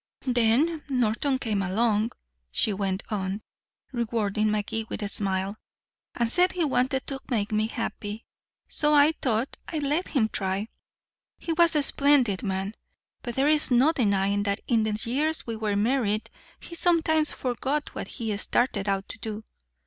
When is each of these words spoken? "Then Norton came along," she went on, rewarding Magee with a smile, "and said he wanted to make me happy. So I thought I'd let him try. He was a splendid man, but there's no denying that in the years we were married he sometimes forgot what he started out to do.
"Then 0.25 0.83
Norton 0.89 1.37
came 1.37 1.61
along," 1.61 2.13
she 2.49 2.73
went 2.73 3.03
on, 3.11 3.43
rewarding 3.91 4.49
Magee 4.49 4.87
with 4.89 5.03
a 5.03 5.07
smile, 5.07 5.57
"and 6.15 6.27
said 6.27 6.53
he 6.53 6.65
wanted 6.65 7.05
to 7.05 7.19
make 7.29 7.51
me 7.51 7.67
happy. 7.67 8.25
So 8.67 8.95
I 8.95 9.11
thought 9.21 9.55
I'd 9.67 9.83
let 9.83 10.07
him 10.07 10.27
try. 10.29 10.69
He 11.37 11.53
was 11.53 11.75
a 11.75 11.83
splendid 11.83 12.41
man, 12.41 12.73
but 13.21 13.35
there's 13.35 13.69
no 13.69 13.91
denying 13.91 14.41
that 14.41 14.61
in 14.67 14.81
the 14.81 14.99
years 15.05 15.45
we 15.45 15.55
were 15.55 15.75
married 15.75 16.31
he 16.59 16.73
sometimes 16.73 17.31
forgot 17.31 17.93
what 17.93 18.07
he 18.07 18.35
started 18.37 18.89
out 18.89 19.07
to 19.09 19.19
do. 19.19 19.43